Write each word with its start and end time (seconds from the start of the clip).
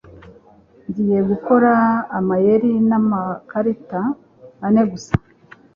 Ngiye 0.87 1.19
gukora 1.29 1.71
amayeri 2.17 2.71
n'amakarita 2.89 4.01
ane 4.65 4.81
gusa. 4.91 5.13